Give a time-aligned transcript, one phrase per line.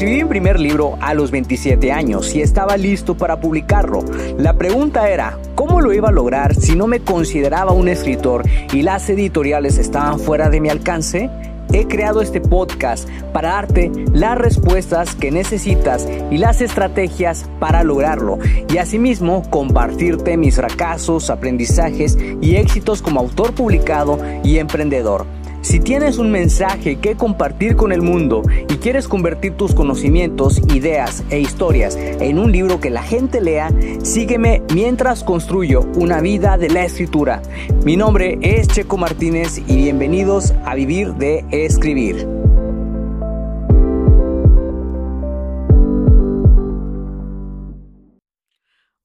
[0.00, 4.02] Escribí mi primer libro a los 27 años y estaba listo para publicarlo.
[4.38, 8.80] La pregunta era, ¿cómo lo iba a lograr si no me consideraba un escritor y
[8.80, 11.28] las editoriales estaban fuera de mi alcance?
[11.74, 18.38] He creado este podcast para darte las respuestas que necesitas y las estrategias para lograrlo
[18.72, 25.26] y asimismo compartirte mis fracasos, aprendizajes y éxitos como autor publicado y emprendedor.
[25.62, 31.22] Si tienes un mensaje que compartir con el mundo y quieres convertir tus conocimientos, ideas
[31.28, 33.70] e historias en un libro que la gente lea,
[34.02, 37.42] sígueme mientras construyo una vida de la escritura.
[37.84, 42.49] Mi nombre es Checo Martínez y bienvenidos a Vivir de Escribir.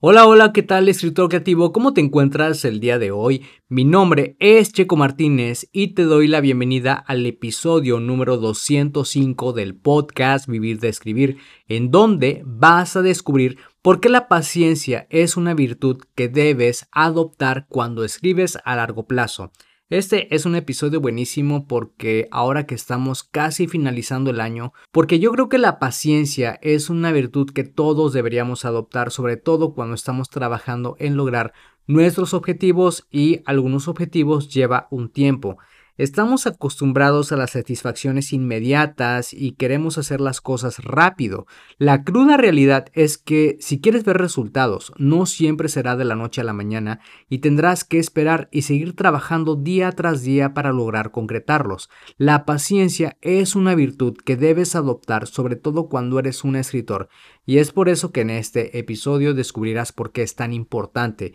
[0.01, 1.71] Hola, hola, ¿qué tal escritor creativo?
[1.71, 3.45] ¿Cómo te encuentras el día de hoy?
[3.69, 9.73] Mi nombre es Checo Martínez y te doy la bienvenida al episodio número 205 del
[9.73, 11.37] podcast Vivir de Escribir,
[11.69, 17.65] en donde vas a descubrir por qué la paciencia es una virtud que debes adoptar
[17.69, 19.53] cuando escribes a largo plazo.
[19.91, 25.31] Este es un episodio buenísimo porque ahora que estamos casi finalizando el año, porque yo
[25.31, 30.31] creo que la paciencia es una virtud que todos deberíamos adoptar, sobre todo cuando estamos
[30.31, 31.53] trabajando en lograr
[31.85, 35.59] nuestros objetivos y algunos objetivos lleva un tiempo.
[35.97, 41.47] Estamos acostumbrados a las satisfacciones inmediatas y queremos hacer las cosas rápido.
[41.77, 46.41] La cruda realidad es que si quieres ver resultados, no siempre será de la noche
[46.41, 51.11] a la mañana y tendrás que esperar y seguir trabajando día tras día para lograr
[51.11, 51.89] concretarlos.
[52.17, 57.07] La paciencia es una virtud que debes adoptar sobre todo cuando eres un escritor
[57.45, 61.33] y es por eso que en este episodio descubrirás por qué es tan importante.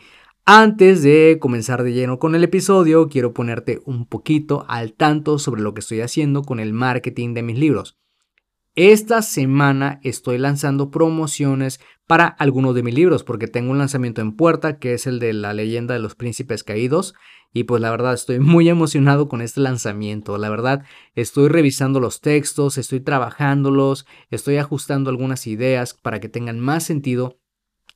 [0.52, 5.62] Antes de comenzar de lleno con el episodio, quiero ponerte un poquito al tanto sobre
[5.62, 8.00] lo que estoy haciendo con el marketing de mis libros.
[8.74, 14.34] Esta semana estoy lanzando promociones para algunos de mis libros porque tengo un lanzamiento en
[14.34, 17.14] puerta que es el de la leyenda de los príncipes caídos
[17.52, 20.36] y pues la verdad estoy muy emocionado con este lanzamiento.
[20.36, 20.82] La verdad
[21.14, 27.39] estoy revisando los textos, estoy trabajándolos, estoy ajustando algunas ideas para que tengan más sentido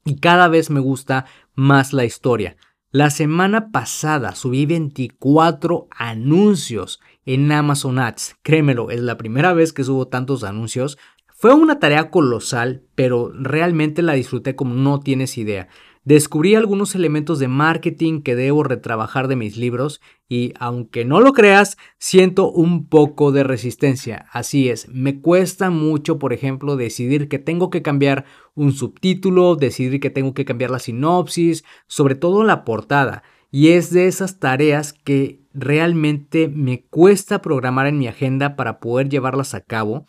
[0.04, 2.56] y cada vez me gusta más la historia.
[2.90, 8.36] La semana pasada subí 24 anuncios en Amazon Ads.
[8.42, 10.96] Créemelo, es la primera vez que subo tantos anuncios.
[11.26, 15.68] Fue una tarea colosal, pero realmente la disfruté como no tienes idea.
[16.04, 21.32] Descubrí algunos elementos de marketing que debo retrabajar de mis libros y aunque no lo
[21.32, 24.26] creas, siento un poco de resistencia.
[24.30, 29.98] Así es, me cuesta mucho, por ejemplo, decidir que tengo que cambiar un subtítulo, decidir
[29.98, 33.22] que tengo que cambiar la sinopsis, sobre todo la portada.
[33.50, 39.08] Y es de esas tareas que realmente me cuesta programar en mi agenda para poder
[39.08, 40.06] llevarlas a cabo,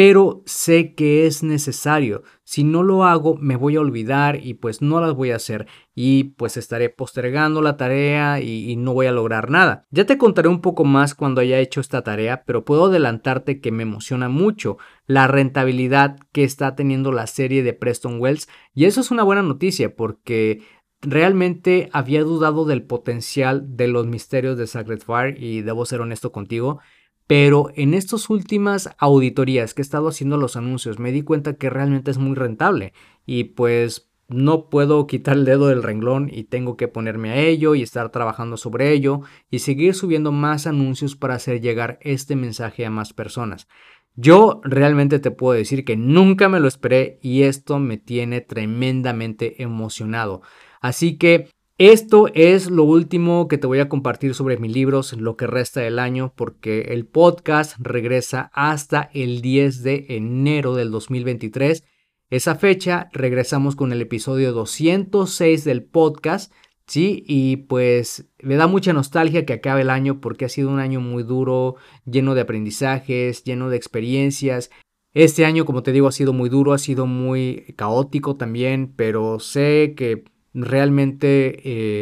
[0.00, 2.22] pero sé que es necesario.
[2.42, 5.66] Si no lo hago, me voy a olvidar y pues no las voy a hacer
[5.94, 9.86] y pues estaré postergando la tarea y, no voy a lograr nada.
[9.90, 13.72] Ya te contaré un poco más cuando haya hecho esta tarea, pero puedo adelantarte que
[13.72, 19.02] me emociona mucho la rentabilidad que está teniendo la serie de Preston Wells y eso
[19.02, 20.62] es una buena noticia porque
[21.02, 26.32] realmente había dudado del potencial de los misterios de Sacred Fire y debo ser honesto
[26.32, 26.80] contigo
[27.30, 31.70] pero en estas últimas auditorías que he estado haciendo los anuncios me di cuenta que
[31.70, 32.92] realmente es muy rentable
[33.24, 37.76] y pues no puedo quitar el dedo del renglón y tengo que ponerme a ello
[37.76, 42.84] y estar trabajando sobre ello y seguir subiendo más anuncios para hacer llegar este mensaje
[42.84, 43.68] a más personas.
[44.16, 49.62] Yo realmente te puedo decir que nunca me lo esperé y esto me tiene tremendamente
[49.62, 50.42] emocionado.
[50.80, 51.48] Así que
[51.80, 55.80] esto es lo último que te voy a compartir sobre mis libros lo que resta
[55.80, 61.82] del año porque el podcast regresa hasta el 10 de enero del 2023.
[62.28, 66.52] Esa fecha regresamos con el episodio 206 del podcast.
[66.86, 70.80] Sí, y pues me da mucha nostalgia que acabe el año porque ha sido un
[70.80, 74.70] año muy duro, lleno de aprendizajes, lleno de experiencias.
[75.14, 79.40] Este año, como te digo, ha sido muy duro, ha sido muy caótico también, pero
[79.40, 81.60] sé que Realmente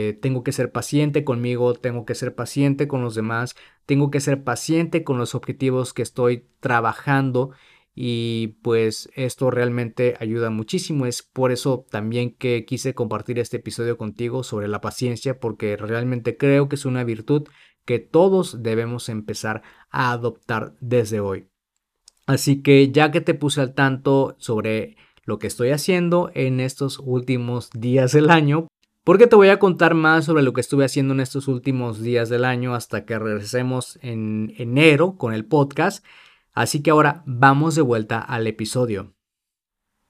[0.08, 4.20] eh, tengo que ser paciente conmigo, tengo que ser paciente con los demás, tengo que
[4.20, 7.50] ser paciente con los objetivos que estoy trabajando
[7.94, 11.04] y pues esto realmente ayuda muchísimo.
[11.04, 16.36] Es por eso también que quise compartir este episodio contigo sobre la paciencia porque realmente
[16.36, 17.48] creo que es una virtud
[17.84, 21.48] que todos debemos empezar a adoptar desde hoy.
[22.26, 24.96] Así que ya que te puse al tanto sobre
[25.28, 28.66] lo que estoy haciendo en estos últimos días del año,
[29.04, 32.30] porque te voy a contar más sobre lo que estuve haciendo en estos últimos días
[32.30, 36.02] del año hasta que regresemos en enero con el podcast.
[36.54, 39.12] Así que ahora vamos de vuelta al episodio.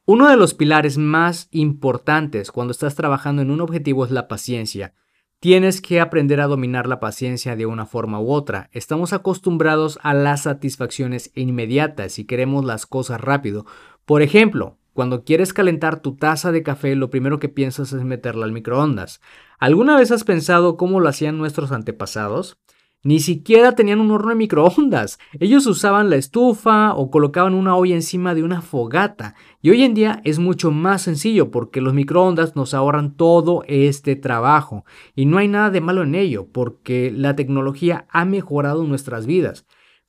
[0.07, 4.95] Uno de los pilares más importantes cuando estás trabajando en un objetivo es la paciencia.
[5.41, 8.71] Tienes que aprender a dominar la paciencia de una forma u otra.
[8.73, 13.67] Estamos acostumbrados a las satisfacciones inmediatas y queremos las cosas rápido.
[14.05, 18.47] Por ejemplo, cuando quieres calentar tu taza de café, lo primero que piensas es meterla
[18.47, 19.21] al microondas.
[19.61, 22.59] ¿Alguna vez has pensado cómo lo hacían nuestros antepasados?
[23.05, 25.21] Ni siquiera tenían un horno de microondas.
[25.39, 29.37] Ellos usaban la estufa o colocaban una olla encima de una fogata.
[29.63, 34.17] Y hoy en día es mucho más sencillo porque los microondas nos ahorran todo este
[34.17, 34.85] trabajo.
[35.15, 39.65] Y no hay nada de malo en ello porque la tecnología ha mejorado nuestras vidas.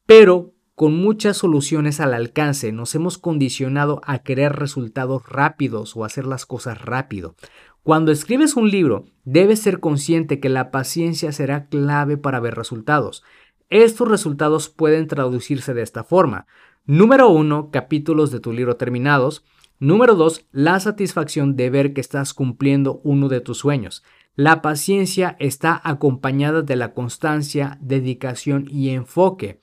[0.07, 6.25] Pero con muchas soluciones al alcance nos hemos condicionado a querer resultados rápidos o hacer
[6.25, 7.35] las cosas rápido.
[7.83, 13.25] Cuando escribes un libro, debes ser consciente que la paciencia será clave para ver resultados.
[13.69, 16.47] Estos resultados pueden traducirse de esta forma.
[16.85, 17.71] Número 1.
[17.71, 19.43] Capítulos de tu libro terminados.
[19.79, 20.47] Número 2.
[20.53, 24.01] La satisfacción de ver que estás cumpliendo uno de tus sueños.
[24.37, 29.59] La paciencia está acompañada de la constancia, dedicación y enfoque.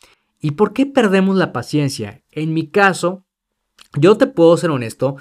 [0.46, 2.22] ¿Y por qué perdemos la paciencia?
[2.30, 3.26] En mi caso,
[3.98, 5.16] yo te puedo ser honesto,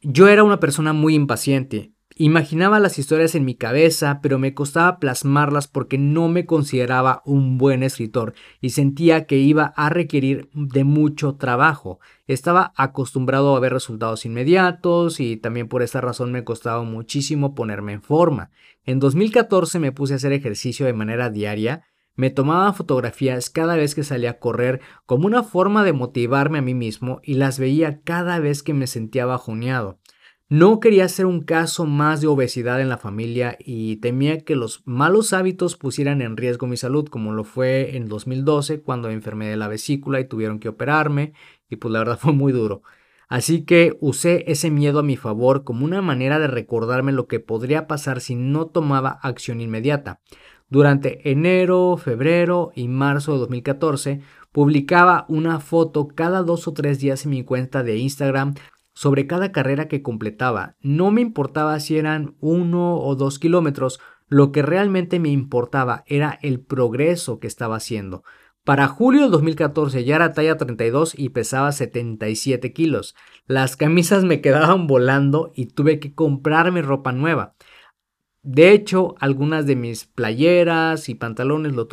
[0.00, 1.92] yo era una persona muy impaciente.
[2.16, 7.58] Imaginaba las historias en mi cabeza, pero me costaba plasmarlas porque no me consideraba un
[7.58, 8.32] buen escritor
[8.62, 12.00] y sentía que iba a requerir de mucho trabajo.
[12.26, 17.92] Estaba acostumbrado a ver resultados inmediatos y también por esa razón me costaba muchísimo ponerme
[17.92, 18.50] en forma.
[18.86, 23.94] En 2014 me puse a hacer ejercicio de manera diaria, me tomaba fotografías cada vez
[23.94, 28.00] que salía a correr como una forma de motivarme a mí mismo y las veía
[28.02, 29.98] cada vez que me sentía bajoneado.
[30.48, 34.82] No quería ser un caso más de obesidad en la familia y temía que los
[34.84, 39.56] malos hábitos pusieran en riesgo mi salud, como lo fue en 2012 cuando enfermé de
[39.56, 41.32] la vesícula y tuvieron que operarme
[41.70, 42.82] y pues la verdad fue muy duro.
[43.30, 47.40] Así que usé ese miedo a mi favor como una manera de recordarme lo que
[47.40, 50.20] podría pasar si no tomaba acción inmediata.
[50.72, 54.22] Durante enero, febrero y marzo de 2014
[54.52, 58.54] publicaba una foto cada dos o tres días en mi cuenta de Instagram
[58.94, 60.76] sobre cada carrera que completaba.
[60.80, 66.38] No me importaba si eran uno o dos kilómetros, lo que realmente me importaba era
[66.40, 68.24] el progreso que estaba haciendo.
[68.64, 73.14] Para julio del 2014 ya era talla 32 y pesaba 77 kilos.
[73.46, 77.56] Las camisas me quedaban volando y tuve que comprarme ropa nueva.
[78.42, 81.88] De hecho, algunas de mis playeras y pantalones los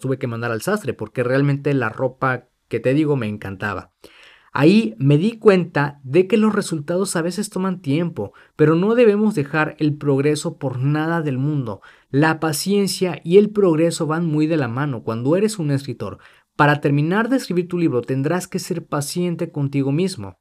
[0.00, 3.92] tuve que mandar al sastre porque realmente la ropa que te digo me encantaba.
[4.52, 9.34] Ahí me di cuenta de que los resultados a veces toman tiempo, pero no debemos
[9.34, 11.82] dejar el progreso por nada del mundo.
[12.10, 16.18] La paciencia y el progreso van muy de la mano cuando eres un escritor.
[16.56, 20.38] Para terminar de escribir tu libro tendrás que ser paciente contigo mismo.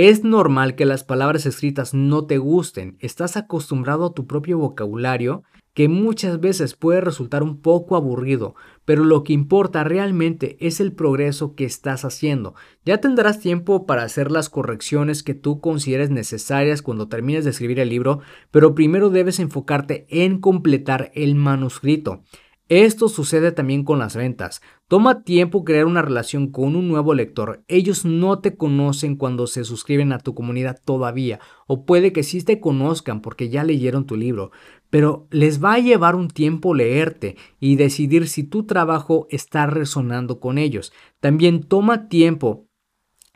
[0.00, 5.42] Es normal que las palabras escritas no te gusten, estás acostumbrado a tu propio vocabulario
[5.74, 8.54] que muchas veces puede resultar un poco aburrido,
[8.84, 12.54] pero lo que importa realmente es el progreso que estás haciendo.
[12.84, 17.80] Ya tendrás tiempo para hacer las correcciones que tú consideres necesarias cuando termines de escribir
[17.80, 18.20] el libro,
[18.52, 22.22] pero primero debes enfocarte en completar el manuscrito.
[22.68, 24.60] Esto sucede también con las ventas.
[24.88, 27.64] Toma tiempo crear una relación con un nuevo lector.
[27.66, 32.42] Ellos no te conocen cuando se suscriben a tu comunidad todavía, o puede que sí
[32.42, 34.50] te conozcan porque ya leyeron tu libro,
[34.90, 40.38] pero les va a llevar un tiempo leerte y decidir si tu trabajo está resonando
[40.38, 40.92] con ellos.
[41.20, 42.68] También toma tiempo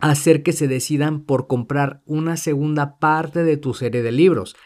[0.03, 4.57] hacer que se decidan por comprar una segunda parte de tu serie de libros.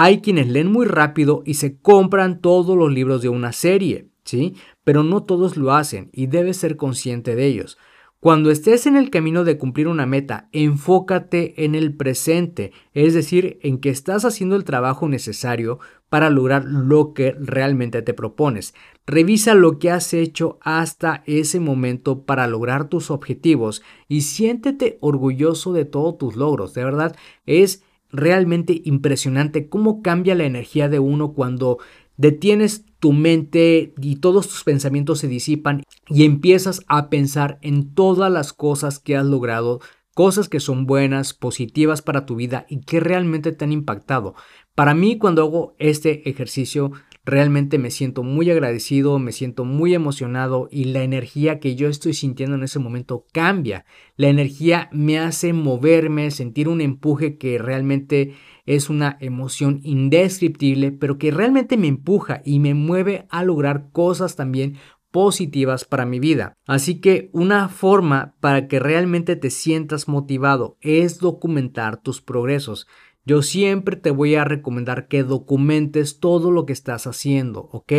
[0.00, 4.54] Hay quienes leen muy rápido y se compran todos los libros de una serie, ¿sí?
[4.84, 7.78] Pero no todos lo hacen y debes ser consciente de ellos.
[8.20, 13.58] Cuando estés en el camino de cumplir una meta, enfócate en el presente, es decir,
[13.62, 18.74] en que estás haciendo el trabajo necesario para lograr lo que realmente te propones.
[19.04, 25.72] Revisa lo que has hecho hasta ese momento para lograr tus objetivos y siéntete orgulloso
[25.72, 26.72] de todos tus logros.
[26.72, 31.78] De verdad, es realmente impresionante cómo cambia la energía de uno cuando
[32.16, 38.30] detienes tu mente y todos tus pensamientos se disipan y empiezas a pensar en todas
[38.30, 39.80] las cosas que has logrado,
[40.14, 44.34] cosas que son buenas, positivas para tu vida y que realmente te han impactado.
[44.74, 46.92] Para mí cuando hago este ejercicio
[47.28, 52.14] Realmente me siento muy agradecido, me siento muy emocionado y la energía que yo estoy
[52.14, 53.84] sintiendo en ese momento cambia.
[54.16, 58.32] La energía me hace moverme, sentir un empuje que realmente
[58.64, 64.34] es una emoción indescriptible, pero que realmente me empuja y me mueve a lograr cosas
[64.34, 64.78] también
[65.10, 66.56] positivas para mi vida.
[66.66, 72.86] Así que una forma para que realmente te sientas motivado es documentar tus progresos.
[73.24, 77.92] Yo siempre te voy a recomendar que documentes todo lo que estás haciendo, ¿ok?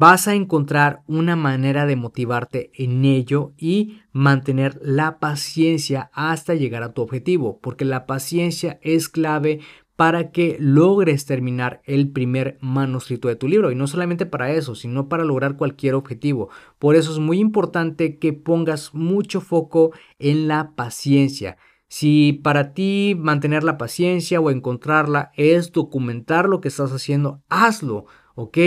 [0.00, 6.82] vas a encontrar una manera de motivarte en ello y mantener la paciencia hasta llegar
[6.82, 9.60] a tu objetivo, porque la paciencia es clave
[9.96, 13.70] para que logres terminar el primer manuscrito de tu libro.
[13.70, 16.48] Y no solamente para eso, sino para lograr cualquier objetivo.
[16.78, 21.58] Por eso es muy importante que pongas mucho foco en la paciencia.
[21.92, 28.04] Si para ti mantener la paciencia o encontrarla es documentar lo que estás haciendo, hazlo,
[28.36, 28.58] ¿ok?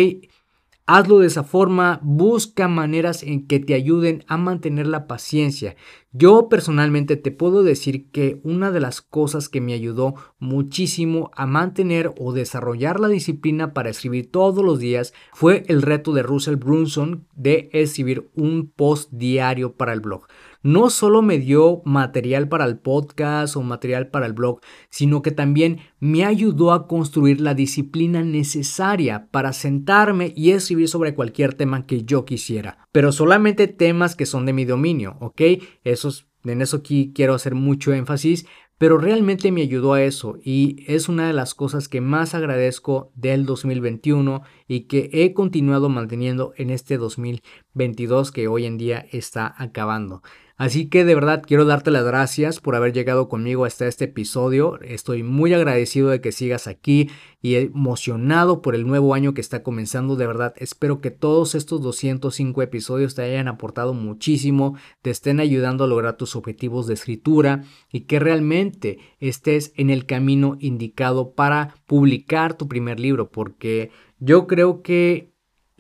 [0.85, 5.77] Hazlo de esa forma, busca maneras en que te ayuden a mantener la paciencia.
[6.11, 11.45] Yo personalmente te puedo decir que una de las cosas que me ayudó muchísimo a
[11.45, 16.57] mantener o desarrollar la disciplina para escribir todos los días fue el reto de Russell
[16.57, 20.27] Brunson de escribir un post diario para el blog
[20.63, 25.31] no solo me dio material para el podcast o material para el blog, sino que
[25.31, 31.85] también me ayudó a construir la disciplina necesaria para sentarme y escribir sobre cualquier tema
[31.85, 32.87] que yo quisiera.
[32.91, 35.41] Pero solamente temas que son de mi dominio, ¿ok?
[35.83, 38.45] Esos, en eso aquí quiero hacer mucho énfasis
[38.83, 43.13] pero realmente me ayudó a eso y es una de las cosas que más agradezco
[43.15, 49.55] del 2021 y que he continuado manteniendo en este 2022 que hoy en día está
[49.57, 50.21] acabando.
[50.55, 54.79] Así que de verdad quiero darte las gracias por haber llegado conmigo hasta este episodio.
[54.81, 57.09] Estoy muy agradecido de que sigas aquí
[57.41, 60.15] y emocionado por el nuevo año que está comenzando.
[60.15, 65.85] De verdad espero que todos estos 205 episodios te hayan aportado muchísimo, te estén ayudando
[65.85, 71.73] a lograr tus objetivos de escritura y que realmente estés en el camino indicado para
[71.87, 75.32] publicar tu primer libro porque yo creo que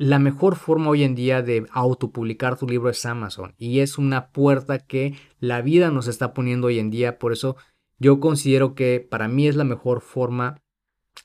[0.03, 4.31] la mejor forma hoy en día de autopublicar tu libro es Amazon y es una
[4.31, 7.17] puerta que la vida nos está poniendo hoy en día.
[7.17, 7.55] Por eso
[7.99, 10.61] yo considero que para mí es la mejor forma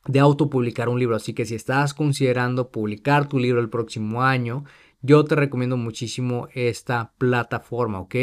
[0.06, 1.16] de autopublicar un libro.
[1.16, 4.62] Así que si estás considerando publicar tu libro el próximo año,
[5.02, 8.14] yo te recomiendo muchísimo esta plataforma, ¿ok?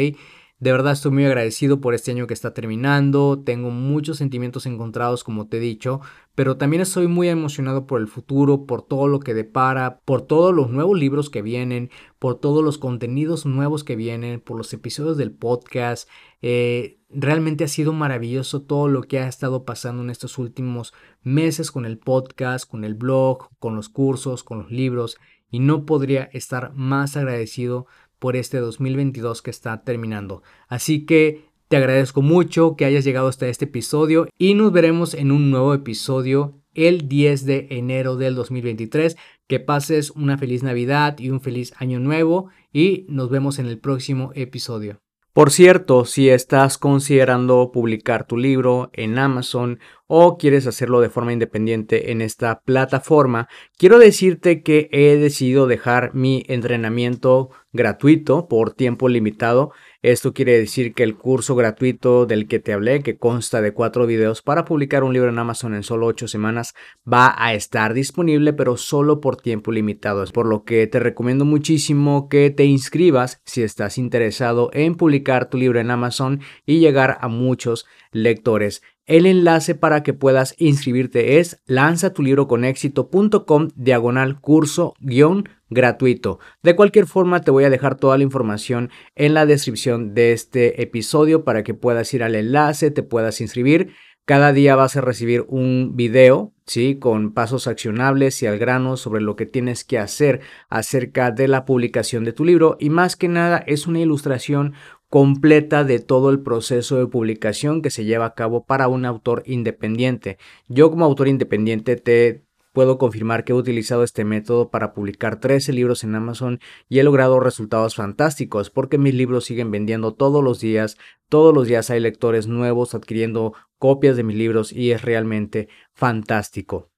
[0.58, 5.22] De verdad estoy muy agradecido por este año que está terminando, tengo muchos sentimientos encontrados
[5.22, 6.00] como te he dicho,
[6.34, 10.54] pero también estoy muy emocionado por el futuro, por todo lo que depara, por todos
[10.54, 15.18] los nuevos libros que vienen, por todos los contenidos nuevos que vienen, por los episodios
[15.18, 16.08] del podcast.
[16.40, 21.70] Eh, realmente ha sido maravilloso todo lo que ha estado pasando en estos últimos meses
[21.70, 25.18] con el podcast, con el blog, con los cursos, con los libros
[25.50, 27.86] y no podría estar más agradecido
[28.18, 30.42] por este 2022 que está terminando.
[30.68, 35.32] Así que te agradezco mucho que hayas llegado hasta este episodio y nos veremos en
[35.32, 39.16] un nuevo episodio el 10 de enero del 2023.
[39.48, 43.78] Que pases una feliz Navidad y un feliz año nuevo y nos vemos en el
[43.78, 45.00] próximo episodio.
[45.36, 51.32] Por cierto, si estás considerando publicar tu libro en Amazon o quieres hacerlo de forma
[51.32, 59.08] independiente en esta plataforma, quiero decirte que he decidido dejar mi entrenamiento gratuito por tiempo
[59.08, 59.72] limitado
[60.06, 64.06] esto quiere decir que el curso gratuito del que te hablé, que consta de cuatro
[64.06, 66.74] videos para publicar un libro en Amazon en solo ocho semanas,
[67.12, 70.24] va a estar disponible, pero solo por tiempo limitado.
[70.32, 75.58] Por lo que te recomiendo muchísimo que te inscribas si estás interesado en publicar tu
[75.58, 78.82] libro en Amazon y llegar a muchos lectores.
[79.06, 86.40] El enlace para que puedas inscribirte es lanzatulibroconexito.com diagonal curso guion gratuito.
[86.64, 90.82] De cualquier forma, te voy a dejar toda la información en la descripción de este
[90.82, 93.92] episodio para que puedas ir al enlace, te puedas inscribir.
[94.24, 96.98] Cada día vas a recibir un video, ¿sí?
[96.98, 101.64] Con pasos accionables y al grano sobre lo que tienes que hacer acerca de la
[101.64, 102.76] publicación de tu libro.
[102.80, 104.74] Y más que nada es una ilustración
[105.08, 109.42] completa de todo el proceso de publicación que se lleva a cabo para un autor
[109.46, 110.38] independiente.
[110.68, 112.46] Yo como autor independiente te
[112.76, 116.60] Puedo confirmar que he utilizado este método para publicar 13 libros en Amazon
[116.90, 120.98] y he logrado resultados fantásticos porque mis libros siguen vendiendo todos los días.
[121.30, 126.90] Todos los días hay lectores nuevos adquiriendo copias de mis libros y es realmente fantástico.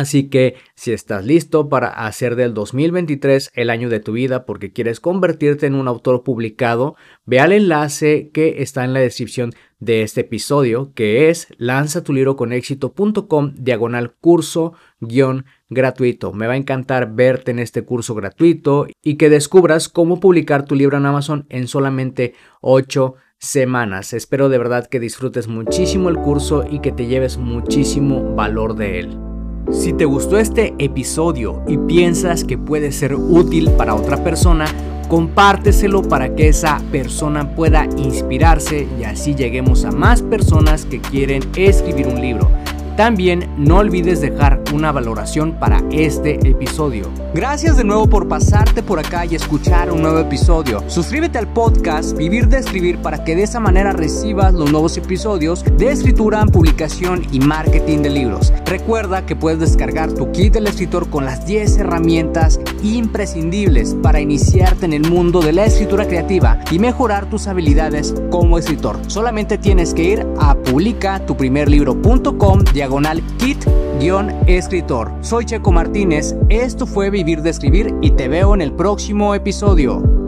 [0.00, 4.72] Así que si estás listo para hacer del 2023 el año de tu vida porque
[4.72, 10.00] quieres convertirte en un autor publicado, ve al enlace que está en la descripción de
[10.00, 16.32] este episodio que es lanzatulibroconexito.com diagonal curso guion gratuito.
[16.32, 20.76] Me va a encantar verte en este curso gratuito y que descubras cómo publicar tu
[20.76, 24.14] libro en Amazon en solamente 8 semanas.
[24.14, 29.00] Espero de verdad que disfrutes muchísimo el curso y que te lleves muchísimo valor de
[29.00, 29.29] él.
[29.68, 34.64] Si te gustó este episodio y piensas que puede ser útil para otra persona,
[35.08, 41.42] compárteselo para que esa persona pueda inspirarse y así lleguemos a más personas que quieren
[41.54, 42.50] escribir un libro.
[42.96, 47.08] También no olvides dejar una valoración para este episodio.
[47.34, 50.82] Gracias de nuevo por pasarte por acá y escuchar un nuevo episodio.
[50.88, 55.64] Suscríbete al podcast Vivir de Escribir para que de esa manera recibas los nuevos episodios
[55.76, 58.52] de escritura, publicación y marketing de libros.
[58.66, 64.86] Recuerda que puedes descargar tu kit del escritor con las 10 herramientas imprescindibles para iniciarte
[64.86, 68.98] en el mundo de la escritura creativa y mejorar tus habilidades como escritor.
[69.06, 75.12] Solamente tienes que ir a publicatuprimerlibro.com diagonal kit-escritor.
[75.20, 80.19] Soy Checo Martínez, esto fue Vivir de Escribir y te veo en el próximo episodio.